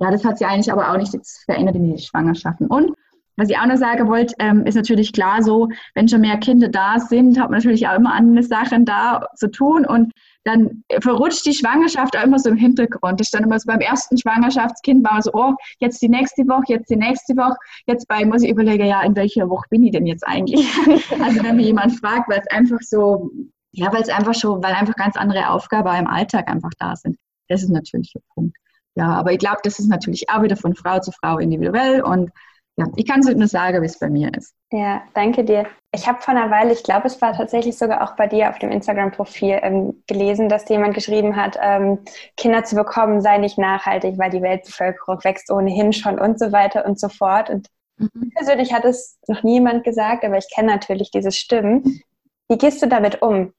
ja, 0.00 0.10
das 0.10 0.24
hat 0.24 0.38
sich 0.38 0.46
eigentlich 0.46 0.72
aber 0.72 0.90
auch 0.90 0.96
nicht 0.96 1.12
jetzt 1.12 1.44
verändert 1.44 1.76
in 1.76 1.88
den 1.88 1.98
Schwangerschaften. 1.98 2.66
Und 2.68 2.94
was 3.40 3.48
ich 3.48 3.56
auch 3.56 3.66
noch 3.66 3.78
sagen 3.78 4.06
wollte, 4.08 4.34
ähm, 4.38 4.66
ist 4.66 4.74
natürlich 4.74 5.14
klar 5.14 5.42
so, 5.42 5.68
wenn 5.94 6.08
schon 6.08 6.20
mehr 6.20 6.36
Kinder 6.36 6.68
da 6.68 6.98
sind, 6.98 7.40
hat 7.40 7.50
man 7.50 7.58
natürlich 7.58 7.88
auch 7.88 7.96
immer 7.96 8.12
andere 8.12 8.42
Sachen 8.44 8.84
da 8.84 9.28
zu 9.34 9.50
tun. 9.50 9.86
Und 9.86 10.12
dann 10.44 10.84
verrutscht 11.00 11.46
die 11.46 11.54
Schwangerschaft 11.54 12.16
auch 12.18 12.24
immer 12.24 12.38
so 12.38 12.50
im 12.50 12.56
Hintergrund. 12.56 13.18
Das 13.18 13.28
ist 13.28 13.34
dann 13.34 13.44
immer 13.44 13.58
so 13.58 13.66
beim 13.66 13.80
ersten 13.80 14.18
Schwangerschaftskind 14.18 15.02
war 15.08 15.22
so, 15.22 15.30
oh, 15.32 15.54
jetzt 15.78 16.02
die 16.02 16.10
nächste 16.10 16.42
Woche, 16.42 16.64
jetzt 16.68 16.90
die 16.90 16.96
nächste 16.96 17.34
Woche. 17.34 17.56
Jetzt 17.86 18.06
bei 18.08 18.26
muss 18.26 18.42
ich 18.42 18.50
überlegen, 18.50 18.84
ja, 18.84 19.00
in 19.02 19.16
welcher 19.16 19.48
Woche 19.48 19.64
bin 19.70 19.84
ich 19.84 19.92
denn 19.92 20.06
jetzt 20.06 20.26
eigentlich? 20.28 20.68
also 21.22 21.42
wenn 21.42 21.56
mir 21.56 21.64
jemand 21.64 21.98
fragt, 21.98 22.28
weil 22.28 22.40
es 22.40 22.50
einfach 22.54 22.80
so, 22.82 23.30
ja, 23.72 23.90
weil 23.90 24.02
es 24.02 24.10
einfach 24.10 24.34
schon, 24.34 24.62
weil 24.62 24.74
einfach 24.74 24.96
ganz 24.96 25.16
andere 25.16 25.48
Aufgaben 25.48 25.96
im 25.96 26.06
Alltag 26.06 26.46
einfach 26.48 26.72
da 26.78 26.94
sind. 26.94 27.16
Das 27.48 27.62
ist 27.62 27.70
natürlich 27.70 28.12
der 28.12 28.22
Punkt. 28.34 28.54
Ja, 28.96 29.14
aber 29.14 29.32
ich 29.32 29.38
glaube, 29.38 29.60
das 29.62 29.78
ist 29.78 29.88
natürlich 29.88 30.28
auch 30.28 30.42
wieder 30.42 30.56
von 30.56 30.74
Frau 30.74 31.00
zu 31.00 31.10
Frau 31.10 31.38
individuell 31.38 32.02
und 32.02 32.30
ja, 32.76 32.86
ich 32.96 33.06
kann 33.06 33.20
es 33.20 33.34
nur 33.34 33.48
sagen, 33.48 33.82
wie 33.82 33.86
es 33.86 33.98
bei 33.98 34.08
mir 34.08 34.32
ist. 34.34 34.54
Ja, 34.72 35.02
danke 35.14 35.44
dir. 35.44 35.66
Ich 35.92 36.06
habe 36.06 36.20
vor 36.22 36.34
einer 36.34 36.50
Weile, 36.50 36.72
ich 36.72 36.82
glaube, 36.82 37.08
es 37.08 37.20
war 37.20 37.32
tatsächlich 37.32 37.76
sogar 37.76 38.02
auch 38.02 38.16
bei 38.16 38.26
dir 38.26 38.48
auf 38.48 38.58
dem 38.58 38.70
Instagram-Profil 38.70 39.58
ähm, 39.62 40.02
gelesen, 40.06 40.48
dass 40.48 40.68
jemand 40.68 40.94
geschrieben 40.94 41.36
hat, 41.36 41.58
ähm, 41.60 41.98
Kinder 42.36 42.64
zu 42.64 42.76
bekommen 42.76 43.20
sei 43.20 43.38
nicht 43.38 43.58
nachhaltig, 43.58 44.16
weil 44.18 44.30
die 44.30 44.42
Weltbevölkerung 44.42 45.22
wächst 45.24 45.50
ohnehin 45.50 45.92
schon 45.92 46.18
und 46.18 46.38
so 46.38 46.52
weiter 46.52 46.86
und 46.86 46.98
so 46.98 47.08
fort. 47.08 47.50
Und 47.50 47.66
mhm. 47.98 48.30
persönlich 48.36 48.72
hat 48.72 48.84
es 48.84 49.18
noch 49.26 49.42
niemand 49.42 49.84
gesagt, 49.84 50.24
aber 50.24 50.38
ich 50.38 50.48
kenne 50.54 50.68
natürlich 50.68 51.10
diese 51.10 51.32
Stimmen. 51.32 52.02
Wie 52.48 52.58
gehst 52.58 52.80
du 52.82 52.86
damit 52.86 53.20
um? 53.20 53.52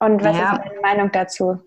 Und 0.00 0.22
was 0.22 0.36
ja. 0.36 0.52
ist 0.52 0.64
deine 0.64 0.80
Meinung 0.80 1.10
dazu? 1.12 1.58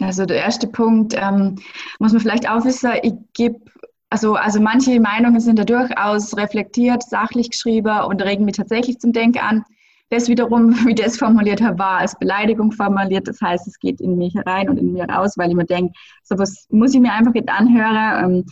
Also 0.00 0.26
der 0.26 0.38
erste 0.38 0.66
Punkt 0.66 1.14
ähm, 1.16 1.56
muss 1.98 2.12
man 2.12 2.20
vielleicht 2.20 2.48
auch 2.48 2.64
wissen, 2.64 2.92
ich 3.02 3.14
gebe 3.32 3.60
also, 4.10 4.34
also 4.34 4.60
manche 4.60 5.00
Meinungen 5.00 5.40
sind 5.40 5.58
da 5.58 5.64
durchaus 5.64 6.36
reflektiert, 6.36 7.02
sachlich 7.02 7.50
geschrieben 7.50 8.00
und 8.08 8.22
regen 8.22 8.44
mich 8.44 8.56
tatsächlich 8.56 8.98
zum 8.98 9.12
Denken 9.12 9.38
an. 9.38 9.64
Das 10.10 10.28
wiederum, 10.28 10.70
wie 10.86 10.94
das 10.94 11.18
formuliert 11.18 11.60
habe, 11.60 11.78
war 11.78 11.98
als 11.98 12.18
Beleidigung 12.18 12.72
formuliert. 12.72 13.26
Das 13.26 13.40
heißt, 13.40 13.66
es 13.66 13.78
geht 13.78 14.00
in 14.00 14.16
mich 14.16 14.34
rein 14.46 14.68
und 14.68 14.78
in 14.78 14.92
mir 14.92 15.08
raus, 15.08 15.34
weil 15.36 15.50
ich 15.50 15.56
mir 15.56 15.66
denke, 15.66 15.92
sowas 16.22 16.66
muss 16.70 16.94
ich 16.94 17.00
mir 17.00 17.12
einfach 17.12 17.34
jetzt 17.34 17.48
anhören. 17.48 18.24
Ähm, 18.24 18.44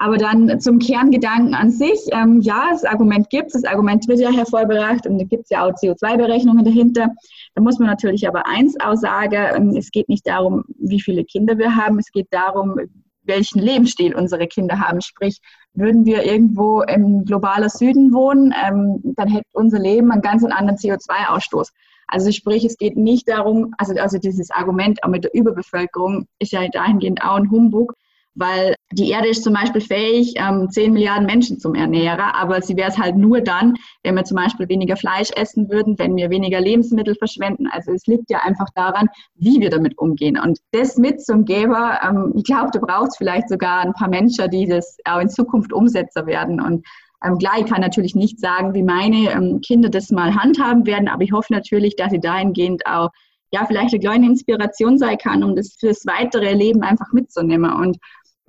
aber 0.00 0.16
dann 0.16 0.60
zum 0.60 0.78
Kerngedanken 0.78 1.54
an 1.54 1.72
sich, 1.72 1.98
ähm, 2.12 2.40
ja, 2.40 2.68
das 2.70 2.84
Argument 2.84 3.28
gibt 3.30 3.48
es, 3.48 3.62
das 3.62 3.64
Argument 3.64 4.06
wird 4.06 4.20
ja 4.20 4.30
hervorgebracht 4.30 5.08
und 5.08 5.18
da 5.18 5.24
gibt 5.24 5.42
es 5.44 5.50
ja 5.50 5.66
auch 5.66 5.72
CO2-Berechnungen 5.72 6.64
dahinter. 6.64 7.08
Da 7.56 7.62
muss 7.62 7.80
man 7.80 7.88
natürlich 7.88 8.28
aber 8.28 8.46
eins 8.46 8.78
aussagen, 8.80 9.56
ähm, 9.56 9.76
es 9.76 9.90
geht 9.90 10.08
nicht 10.08 10.24
darum, 10.26 10.62
wie 10.78 11.00
viele 11.00 11.24
Kinder 11.24 11.58
wir 11.58 11.74
haben, 11.74 11.98
es 11.98 12.12
geht 12.12 12.28
darum, 12.30 12.76
welchen 13.28 13.60
Lebensstil 13.60 14.14
unsere 14.14 14.46
Kinder 14.46 14.80
haben. 14.80 15.00
Sprich, 15.00 15.38
würden 15.74 16.04
wir 16.04 16.24
irgendwo 16.24 16.82
im 16.82 17.24
globalen 17.24 17.68
Süden 17.68 18.12
wohnen, 18.12 18.52
ähm, 18.66 19.00
dann 19.16 19.28
hätte 19.28 19.46
unser 19.52 19.78
Leben 19.78 20.10
einen 20.10 20.22
ganz 20.22 20.44
anderen 20.44 20.76
CO2-Ausstoß. 20.78 21.68
Also 22.08 22.32
sprich, 22.32 22.64
es 22.64 22.78
geht 22.78 22.96
nicht 22.96 23.28
darum, 23.28 23.74
also, 23.76 23.94
also 24.00 24.18
dieses 24.18 24.50
Argument 24.50 25.02
auch 25.04 25.08
mit 25.08 25.24
der 25.24 25.34
Überbevölkerung 25.34 26.26
ist 26.38 26.52
ja 26.52 26.66
dahingehend 26.68 27.22
auch 27.22 27.36
ein 27.36 27.50
Humbug, 27.50 27.94
weil 28.34 28.74
die 28.92 29.10
Erde 29.10 29.28
ist 29.28 29.44
zum 29.44 29.52
Beispiel 29.52 29.82
fähig, 29.82 30.34
ähm, 30.36 30.70
10 30.70 30.94
Milliarden 30.94 31.26
Menschen 31.26 31.58
zum 31.58 31.74
Ernähren, 31.74 32.20
aber 32.20 32.62
sie 32.62 32.76
wäre 32.76 32.88
es 32.88 32.98
halt 32.98 33.16
nur 33.16 33.42
dann, 33.42 33.74
wenn 34.02 34.14
wir 34.14 34.24
zum 34.24 34.36
Beispiel 34.36 34.68
weniger 34.68 34.96
Fleisch 34.96 35.30
essen 35.36 35.68
würden, 35.68 35.98
wenn 35.98 36.16
wir 36.16 36.30
weniger 36.30 36.60
Lebensmittel 36.60 37.14
verschwenden. 37.14 37.66
Also 37.66 37.92
es 37.92 38.06
liegt 38.06 38.30
ja 38.30 38.38
einfach 38.38 38.68
daran, 38.74 39.08
wie 39.34 39.60
wir 39.60 39.68
damit 39.68 39.98
umgehen. 39.98 40.38
Und 40.38 40.58
das 40.72 40.96
mit 40.96 41.22
zum 41.22 41.44
Geber, 41.44 42.00
ähm, 42.02 42.32
ich 42.34 42.44
glaube, 42.44 42.70
da 42.72 42.78
braucht 42.80 43.08
es 43.08 43.16
vielleicht 43.18 43.50
sogar 43.50 43.80
ein 43.80 43.92
paar 43.92 44.08
Menschen, 44.08 44.50
die 44.50 44.66
das 44.66 44.96
auch 45.04 45.20
in 45.20 45.28
Zukunft 45.28 45.72
Umsetzer 45.72 46.26
werden. 46.26 46.58
Und 46.58 46.86
ähm, 47.24 47.36
klar, 47.36 47.58
ich 47.58 47.66
kann 47.66 47.82
natürlich 47.82 48.14
nicht 48.14 48.40
sagen, 48.40 48.72
wie 48.72 48.82
meine 48.82 49.32
ähm, 49.32 49.60
Kinder 49.60 49.90
das 49.90 50.10
mal 50.10 50.34
handhaben 50.34 50.86
werden, 50.86 51.08
aber 51.08 51.24
ich 51.24 51.32
hoffe 51.32 51.52
natürlich, 51.52 51.94
dass 51.96 52.10
sie 52.10 52.20
dahingehend 52.20 52.86
auch 52.86 53.10
ja, 53.50 53.64
vielleicht 53.66 53.94
eine 53.94 54.00
kleine 54.00 54.26
Inspiration 54.26 54.98
sein 54.98 55.18
kann, 55.18 55.42
um 55.42 55.56
das 55.56 55.76
fürs 55.78 56.04
weitere 56.06 56.52
Leben 56.52 56.82
einfach 56.82 57.12
mitzunehmen. 57.12 57.72
Und 57.72 57.96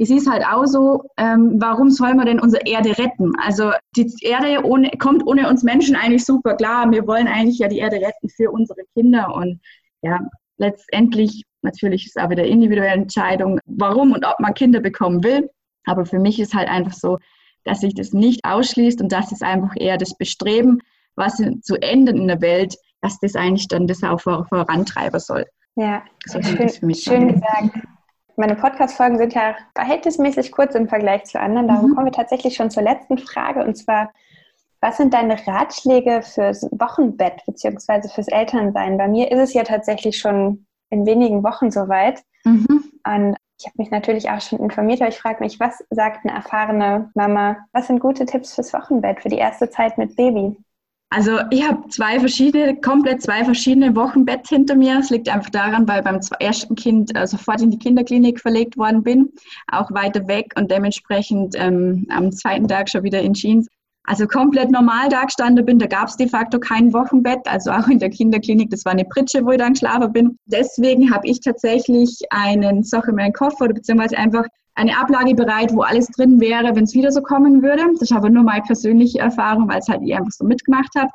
es 0.01 0.10
ist 0.10 0.29
halt 0.29 0.46
auch 0.46 0.65
so, 0.65 1.03
ähm, 1.18 1.56
warum 1.60 1.91
soll 1.91 2.13
man 2.13 2.25
denn 2.25 2.39
unsere 2.39 2.65
Erde 2.65 2.98
retten? 2.98 3.34
Also 3.38 3.72
die 3.98 4.10
Erde 4.22 4.63
ohne, 4.65 4.89
kommt 4.98 5.27
ohne 5.27 5.50
uns 5.50 5.62
Menschen 5.62 5.98
eigentlich 5.98 6.24
super 6.24 6.56
klar. 6.56 6.89
Wir 6.89 7.06
wollen 7.06 7.27
eigentlich 7.27 7.60
ja 7.60 7.68
die 7.68 7.79
Erde 7.79 7.98
retten 7.98 8.29
für 8.29 8.50
unsere 8.50 8.79
Kinder. 8.94 9.36
Und 9.36 9.60
ja, 10.01 10.20
letztendlich, 10.58 11.44
natürlich 11.63 12.06
ist 12.06 12.15
es 12.15 12.24
auch 12.24 12.29
wieder 12.29 12.46
individuelle 12.46 12.94
Entscheidung, 12.94 13.60
warum 13.65 14.13
und 14.13 14.25
ob 14.25 14.39
man 14.39 14.53
Kinder 14.53 14.79
bekommen 14.79 15.22
will. 15.22 15.50
Aber 15.84 16.06
für 16.06 16.20
mich 16.20 16.39
ist 16.39 16.53
halt 16.53 16.70
einfach 16.70 16.94
so, 16.94 17.18
dass 17.65 17.82
sich 17.82 17.94
das 17.94 18.13
nicht 18.13 18.46
ausschließt 18.46 19.01
und 19.01 19.12
das 19.12 19.34
ist 19.34 19.44
einfach 19.44 19.74
eher 19.75 19.98
das 19.98 20.15
Bestreben, 20.18 20.79
was 21.15 21.44
zu 21.62 21.75
ändern 21.82 22.15
in 22.15 22.27
der 22.29 22.41
Welt, 22.41 22.75
dass 23.01 23.20
das 23.20 23.36
eigentlich 23.36 23.68
dann 23.68 23.86
das 23.86 24.01
auch 24.03 24.22
vorantreiben 24.22 25.20
soll. 25.20 25.46
Ja, 25.75 26.03
so 26.25 26.41
schön, 26.41 26.70
schön 26.96 27.34
gesagt. 27.34 27.79
Meine 28.39 28.55
Podcast-Folgen 28.55 29.17
sind 29.17 29.34
ja 29.34 29.53
verhältnismäßig 29.75 30.53
kurz 30.53 30.74
im 30.74 30.88
Vergleich 30.88 31.25
zu 31.25 31.38
anderen. 31.41 31.67
Darum 31.67 31.91
mhm. 31.91 31.96
kommen 31.96 32.05
wir 32.05 32.13
tatsächlich 32.13 32.55
schon 32.55 32.72
zur 32.72 32.84
letzten 32.84 33.17
Frage. 33.17 33.65
Und 33.65 33.75
zwar, 33.75 34.13
was 34.79 34.96
sind 34.96 35.13
deine 35.13 35.46
Ratschläge 35.46 36.22
fürs 36.22 36.63
Wochenbett 36.72 37.43
bzw. 37.46 38.08
fürs 38.08 38.29
Elternsein? 38.29 38.98
Bei 38.98 39.10
mir 39.10 39.29
ist 39.29 39.39
es 39.39 39.53
ja 39.53 39.63
tatsächlich 39.63 40.17
schon 40.17 40.65
in 40.89 41.05
wenigen 41.05 41.43
Wochen 41.43 41.69
soweit. 41.69 42.24
Mhm. 42.46 42.86
Und 43.05 43.36
ich 43.60 43.65
habe 43.65 43.75
mich 43.75 43.91
natürlich 43.91 44.29
auch 44.29 44.39
schon 44.39 44.60
informiert, 44.60 45.01
aber 45.01 45.10
ich 45.10 45.19
frage 45.19 45.43
mich, 45.43 45.60
was 45.60 45.84
sagt 45.89 46.25
eine 46.25 46.34
erfahrene 46.34 47.12
Mama? 47.15 47.58
Was 47.74 47.88
sind 47.88 48.00
gute 48.00 48.25
Tipps 48.25 48.55
fürs 48.55 48.72
Wochenbett, 48.72 49.19
für 49.19 49.27
die 49.27 49.38
erste 49.38 49.69
Zeit 49.69 49.98
mit 49.98 50.15
Baby? 50.15 50.55
Also 51.12 51.39
ich 51.50 51.68
habe 51.68 51.88
zwei 51.89 52.20
verschiedene, 52.20 52.80
komplett 52.80 53.24
zwei 53.24 53.44
verschiedene 53.44 53.96
Wochenbett 53.96 54.48
hinter 54.48 54.75
mir. 54.75 55.00
Es 55.00 55.10
liegt 55.10 55.28
einfach 55.28 55.50
daran, 55.50 55.88
weil 55.88 56.04
beim 56.04 56.20
ersten 56.39 56.75
Kind 56.75 57.16
äh, 57.18 57.25
sofort 57.25 57.62
in 57.62 57.72
die 57.72 57.80
Kinderklinik 57.80 58.39
verlegt 58.39 58.78
worden 58.78 59.01
bin, 59.01 59.34
auch 59.72 59.89
weiter 59.92 60.28
weg 60.28 60.54
und 60.56 60.70
dementsprechend 60.70 61.56
ähm, 61.58 62.06
am 62.10 62.32
zweiten 62.32 62.68
Tag 62.68 62.89
schon 62.89 63.04
wieder 63.04 63.22
in 63.22 63.34
Jeans. 63.34 63.68
Also 64.04 64.28
komplett 64.28 64.72
normal 64.72 65.10
da 65.10 65.24
gestanden 65.24 65.66
bin, 65.66 65.78
da 65.78 65.88
gab 65.88 66.08
es 66.08 66.18
de 66.18 66.28
facto 66.28 66.60
kein 66.60 66.94
Wochenbett, 66.94 67.48
also 67.48 67.72
auch 67.72 67.88
in 67.88 68.00
der 68.00 68.10
Kinderklinik, 68.10 68.70
das 68.70 68.86
war 68.86 68.94
eine 68.94 69.06
Pritsche, 69.06 69.46
wo 69.46 69.51
ich 69.51 69.58
dann 69.58 69.74
geschlafen 69.74 70.12
bin. 70.13 70.38
Deswegen 70.46 71.13
habe 71.13 71.28
ich 71.28 71.42
tatsächlich 71.42 72.20
einen 72.32 72.84
Sache 72.84 73.10
in 73.10 73.18
meinen 73.18 73.34
Koffer 73.34 73.66
oder 73.66 73.74
beziehungsweise 73.74 74.18
einfach 74.18 74.46
eine 74.79 74.98
Ablage 74.98 75.36
bereit, 75.36 75.74
wo 75.74 75.81
alles 75.81 76.07
drin 76.07 76.39
wäre, 76.39 76.75
wenn 76.75 76.86
es 76.86 76.93
wieder 76.93 77.12
so 77.12 77.21
kommen 77.21 77.62
würde. 77.62 77.83
Das 77.93 78.03
ist 78.03 78.13
aber 78.13 78.29
nur 78.29 78.43
meine 78.43 78.63
persönliche 78.63 79.19
Erfahrung, 79.19 79.67
weil 79.67 79.79
es 79.79 79.89
halt 79.89 80.01
ich 80.03 80.15
einfach 80.15 80.31
so 80.31 80.45
mitgemacht 80.45 80.91
habe. 80.98 81.12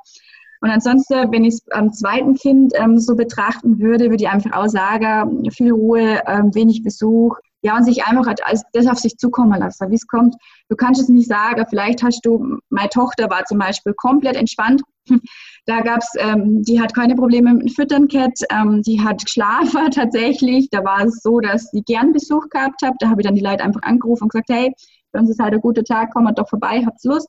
Und 0.60 0.70
ansonsten, 0.70 1.32
wenn 1.32 1.44
ich 1.44 1.54
es 1.54 1.70
am 1.72 1.92
zweiten 1.92 2.34
Kind 2.34 2.72
ähm, 2.76 2.98
so 2.98 3.16
betrachten 3.16 3.78
würde, 3.80 4.10
würde 4.10 4.24
ich 4.24 4.28
einfach 4.28 4.52
auch 4.52 4.68
sagen, 4.68 5.50
viel 5.50 5.72
Ruhe, 5.72 6.20
ähm, 6.26 6.54
wenig 6.54 6.82
Besuch, 6.82 7.38
ja, 7.64 7.78
und 7.78 7.84
sich 7.84 8.04
einfach 8.04 8.34
als 8.44 8.62
das 8.74 8.86
auf 8.86 8.98
sich 8.98 9.16
zukommen 9.16 9.58
lassen, 9.58 9.90
wie 9.90 9.94
es 9.94 10.06
kommt. 10.06 10.36
Du 10.68 10.76
kannst 10.76 11.00
es 11.00 11.08
nicht 11.08 11.28
sagen, 11.28 11.64
vielleicht 11.70 12.02
hast 12.02 12.20
du, 12.22 12.58
meine 12.68 12.90
Tochter 12.90 13.30
war 13.30 13.44
zum 13.46 13.58
Beispiel 13.58 13.94
komplett 13.94 14.36
entspannt. 14.36 14.82
Da 15.66 15.80
gab 15.80 16.00
es, 16.00 16.10
ähm, 16.18 16.62
die 16.62 16.78
hat 16.78 16.94
keine 16.94 17.14
Probleme 17.14 17.54
mit 17.54 17.62
dem 17.62 17.68
Füttern 17.70 18.06
gehabt, 18.06 18.40
ähm, 18.50 18.82
die 18.82 19.00
hat 19.00 19.24
geschlafen 19.24 19.90
tatsächlich. 19.94 20.68
Da 20.70 20.84
war 20.84 21.06
es 21.06 21.22
so, 21.22 21.40
dass 21.40 21.70
sie 21.70 21.80
gern 21.80 22.12
Besuch 22.12 22.50
gehabt 22.50 22.82
hat. 22.82 22.92
Da 22.98 23.08
habe 23.08 23.22
ich 23.22 23.26
dann 23.26 23.34
die 23.34 23.40
Leute 23.40 23.64
einfach 23.64 23.80
angerufen 23.80 24.24
und 24.24 24.32
gesagt, 24.32 24.50
hey, 24.50 24.74
bei 25.12 25.20
uns 25.20 25.30
ist 25.30 25.40
halt 25.40 25.54
ein 25.54 25.62
guter 25.62 25.82
Tag, 25.82 26.10
komm 26.12 26.24
mal 26.24 26.32
doch 26.32 26.50
vorbei, 26.50 26.84
habt's 26.84 27.04
Lust. 27.04 27.28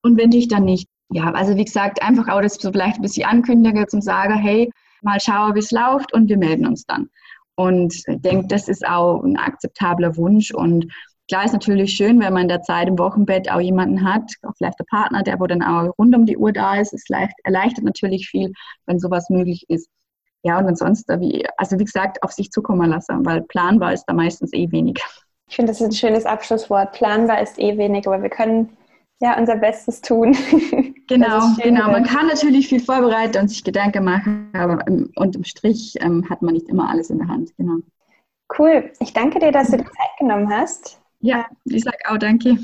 Und 0.00 0.16
wenn 0.16 0.30
dich 0.30 0.48
dann 0.48 0.64
nicht. 0.64 0.88
Ja, 1.10 1.30
also 1.32 1.56
wie 1.58 1.64
gesagt, 1.66 2.02
einfach 2.02 2.28
auch 2.28 2.40
das 2.40 2.54
so 2.54 2.72
vielleicht 2.72 2.96
ein 2.96 3.02
bisschen 3.02 3.28
ankündigen 3.28 3.86
zum 3.86 4.00
sagen, 4.00 4.32
hey, 4.38 4.70
mal 5.02 5.20
schauen, 5.20 5.54
wie 5.54 5.58
es 5.58 5.70
läuft 5.70 6.14
und 6.14 6.30
wir 6.30 6.38
melden 6.38 6.66
uns 6.66 6.86
dann. 6.86 7.10
Und 7.56 7.94
denke, 8.06 8.48
das 8.48 8.68
ist 8.68 8.86
auch 8.86 9.22
ein 9.22 9.36
akzeptabler 9.36 10.16
Wunsch. 10.16 10.52
Und 10.52 10.92
klar 11.28 11.44
ist 11.44 11.52
natürlich 11.52 11.92
schön, 11.92 12.20
wenn 12.20 12.32
man 12.32 12.42
in 12.42 12.48
der 12.48 12.62
Zeit 12.62 12.88
im 12.88 12.98
Wochenbett 12.98 13.50
auch 13.50 13.60
jemanden 13.60 14.04
hat, 14.04 14.22
auch 14.42 14.54
vielleicht 14.56 14.78
der 14.78 14.84
Partner, 14.84 15.22
der 15.22 15.38
wo 15.38 15.46
dann 15.46 15.62
auch 15.62 15.92
rund 15.98 16.14
um 16.14 16.26
die 16.26 16.36
Uhr 16.36 16.52
da 16.52 16.80
ist. 16.80 16.92
Es 16.92 17.04
erleichtert 17.44 17.84
natürlich 17.84 18.28
viel, 18.28 18.52
wenn 18.86 18.98
sowas 18.98 19.30
möglich 19.30 19.64
ist. 19.68 19.88
Ja, 20.42 20.58
und 20.58 20.66
ansonsten, 20.66 21.20
wie, 21.20 21.46
also 21.56 21.78
wie 21.78 21.84
gesagt, 21.84 22.22
auf 22.22 22.32
sich 22.32 22.50
zukommen 22.50 22.90
lassen, 22.90 23.24
weil 23.24 23.42
planbar 23.42 23.94
ist 23.94 24.04
da 24.06 24.12
meistens 24.12 24.52
eh 24.52 24.70
wenig. 24.70 25.02
Ich 25.48 25.56
finde, 25.56 25.70
das 25.70 25.80
ist 25.80 25.86
ein 25.86 25.92
schönes 25.92 26.26
Abschlusswort. 26.26 26.92
Planbar 26.92 27.40
ist 27.40 27.58
eh 27.58 27.78
wenig, 27.78 28.06
aber 28.06 28.22
wir 28.22 28.28
können 28.28 28.76
ja 29.20 29.38
unser 29.38 29.56
Bestes 29.56 30.00
tun. 30.00 30.36
Genau, 31.06 31.40
genau. 31.62 31.90
Man 31.90 32.04
kann 32.04 32.28
natürlich 32.28 32.68
viel 32.68 32.80
vorbereiten 32.80 33.36
und 33.38 33.48
sich 33.48 33.62
Gedanken 33.62 34.04
machen, 34.04 34.48
aber 34.54 34.82
unterm 35.16 35.44
Strich 35.44 35.96
ähm, 36.00 36.26
hat 36.30 36.40
man 36.40 36.54
nicht 36.54 36.66
immer 36.70 36.88
alles 36.88 37.10
in 37.10 37.18
der 37.18 37.28
Hand. 37.28 37.54
Genau. 37.58 37.80
Cool. 38.58 38.90
Ich 39.00 39.12
danke 39.12 39.38
dir, 39.38 39.52
dass 39.52 39.70
du 39.70 39.76
dir 39.76 39.84
Zeit 39.84 40.18
genommen 40.18 40.48
hast. 40.48 40.98
Ja, 41.20 41.44
ich 41.64 41.84
sage 41.84 41.98
auch 42.08 42.16
danke. 42.16 42.56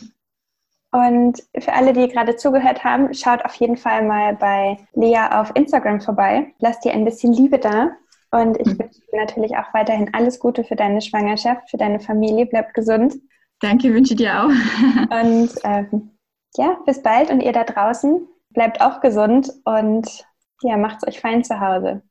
Und 0.93 1.43
für 1.59 1.73
alle, 1.73 1.93
die 1.93 2.09
gerade 2.09 2.37
zugehört 2.37 2.83
haben, 2.83 3.13
schaut 3.15 3.45
auf 3.45 3.55
jeden 3.57 3.77
Fall 3.77 4.07
mal 4.07 4.35
bei 4.35 4.79
Lea 4.95 5.29
auf 5.31 5.53
Instagram 5.55 6.01
vorbei. 6.01 6.53
Lass 6.59 6.81
dir 6.81 6.93
ein 6.93 7.05
bisschen 7.05 7.33
Liebe 7.33 7.59
da. 7.59 7.91
Und 8.33 8.59
ich 8.59 8.67
mhm. 8.67 8.79
wünsche 8.79 9.01
dir 9.13 9.21
natürlich 9.21 9.57
auch 9.57 9.75
weiterhin 9.75 10.13
alles 10.15 10.39
Gute 10.39 10.65
für 10.65 10.77
deine 10.77 11.01
Schwangerschaft, 11.01 11.71
für 11.71 11.77
deine 11.77 12.01
Familie. 12.01 12.47
Bleib 12.47 12.75
gesund. 12.75 13.17
Danke, 13.61 13.93
wünsche 13.93 14.15
dir 14.15 14.45
auch. 14.45 14.49
und 14.49 15.51
ähm, 15.65 16.11
ja, 16.57 16.79
bis 16.87 17.03
bald 17.03 17.31
und 17.31 17.41
ihr 17.41 17.53
da 17.53 17.65
draußen 17.65 18.29
bleibt 18.51 18.81
auch 18.81 19.01
gesund 19.01 19.53
und 19.65 20.27
ja, 20.63 20.77
macht's 20.77 21.07
euch 21.07 21.21
fein 21.21 21.45
zu 21.45 21.61
Hause. 21.61 22.03